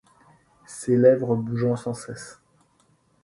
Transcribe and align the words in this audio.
ses 0.65 0.97
lèvres 0.97 1.35
bougeant 1.35 1.75
sans 1.75 1.93
cesse. 1.93 2.41